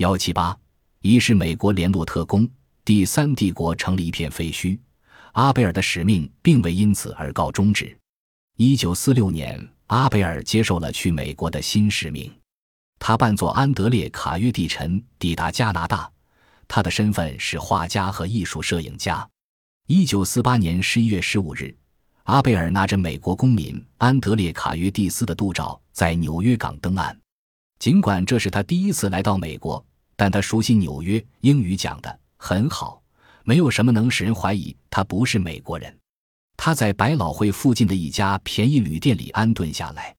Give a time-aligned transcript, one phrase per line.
[0.00, 0.56] 幺七八，
[1.02, 2.48] 一是美国联络特工，
[2.86, 4.78] 第三帝国成了一片废墟。
[5.32, 7.94] 阿贝尔的使命并未因此而告终止。
[8.56, 12.32] 一九四六年，阿贝尔接受了去美国的新使命。
[12.98, 16.10] 他扮作安德烈·卡约蒂臣抵达加拿大，
[16.66, 19.28] 他的身份是画家和艺术摄影家。
[19.86, 21.76] 一九四八年十一月十五日，
[22.22, 27.14] 阿贝尔拿着美国公民安德烈·卡约蒂斯的护照在纽约港登岸。
[27.78, 29.82] 尽管这是他第一次来到美国，
[30.20, 33.02] 但他熟悉纽约，英语讲得很好，
[33.42, 35.98] 没有什么能使人怀疑他不是美国人。
[36.58, 40.14] 他在百老汇附近的一家便宜旅店里安顿下来。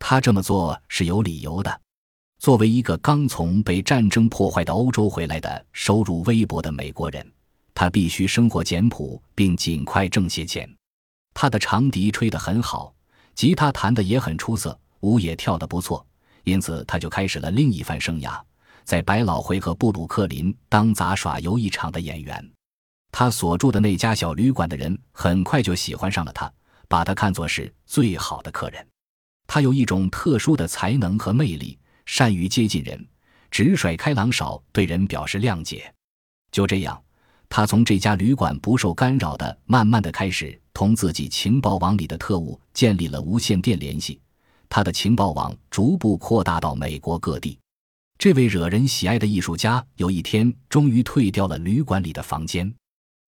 [0.00, 1.80] 他这么做是有理由的。
[2.40, 7.24] 作为一个刚从被战争破坏的欧洲回来的、收入微薄的美国人，
[7.72, 10.68] 他必须生活简朴并尽快挣些钱。
[11.34, 12.92] 他的长笛吹得很好，
[13.36, 16.04] 吉他弹得也很出色，舞也跳得不错。
[16.42, 18.42] 因此，他就开始了另一番生涯，
[18.86, 22.50] 在百老汇和布鲁克林当杂耍游艺场的演员。
[23.10, 26.50] 他所住的那家小旅馆的人很快就喜欢上了他，
[26.86, 28.86] 把他看作是最好的客人。
[29.48, 33.04] 他有一种特殊的才能和魅力，善于接近人，
[33.50, 35.92] 直率开朗少，对人表示谅解。
[36.52, 37.02] 就这样，
[37.48, 44.20] 他从这家旅馆不受干扰的，慢慢的开始同自己情报网里的特务建立了无线电联系。
[44.68, 47.58] 他的情报网逐步扩大到美国各地。
[48.18, 52.72] 这位惹人喜爱的艺术家有一天终于退掉了旅馆里的房间。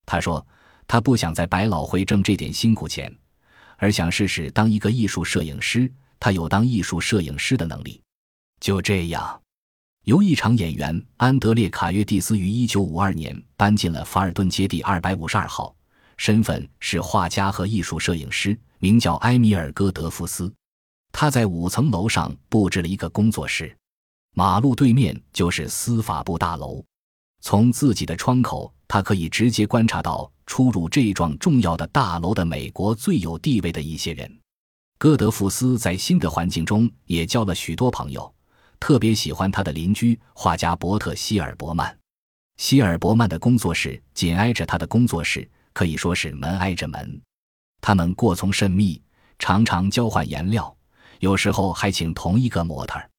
[0.06, 0.44] 他说
[0.88, 3.14] ：“他不想在百老汇挣这点辛苦钱，
[3.76, 5.90] 而想试试当一个艺术摄影师。
[6.20, 8.00] 他有当艺术摄影师的能力。”
[8.60, 9.40] 就这样，
[10.04, 15.76] 由一场演员安德烈·卡约蒂斯于1952年搬进了法尔顿街第252号，
[16.16, 20.52] 身份是画家和艺术摄影师，名叫埃米尔·戈德夫斯。
[21.12, 23.76] 他在五层楼上布置了一个工作室，
[24.38, 26.80] 马路对面就是司法部大楼。
[27.40, 34.32] 从自己的窗口，他可以直接观察到出入这幢重要的大楼的美国最有地位的一些人。
[34.96, 38.32] 戈德福斯在新的环境中也交了许多朋友，
[38.78, 41.98] 特别喜欢他的邻居画家伯特·希尔伯曼。
[42.58, 47.20] 希尔伯曼的工作室紧挨着他的工作室，可以说是门挨着门。
[47.80, 49.02] 他们过从甚密，
[49.36, 50.72] 常常交换颜料。
[51.18, 53.10] 有时候还请同一个模特儿，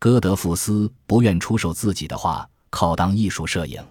[0.00, 3.86] 戈德福斯不愿出售自己的画，靠当艺术摄影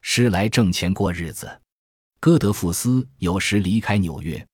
[0.00, 1.48] 师来挣钱过日子。
[2.18, 4.44] 戈德福斯有时离开纽约，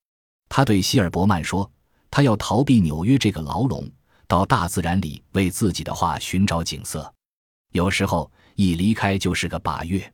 [0.50, 1.72] 他对希尔伯曼说
[2.12, 3.90] ：“他要逃避纽约这个牢笼，
[4.26, 7.10] 到大自然里为自己的画寻找景色。
[7.70, 10.12] 有时候一离开就是个把月。”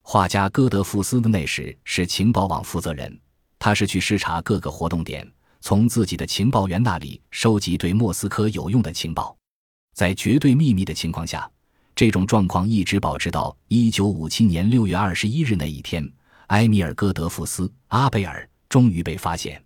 [0.00, 3.20] 画家戈德福斯的那时是情报网负责人，
[3.58, 5.30] 他是去视察各个活动点。
[5.60, 9.36] 从自己的情报员那里收集对莫斯科有用的情报，
[9.94, 11.50] 在绝对秘密的情况下，
[11.94, 16.06] 这种状况一直保持到一九五七年六月二十一日那一天，
[16.48, 19.63] 埃米尔·戈德福斯·阿贝尔终于被发现。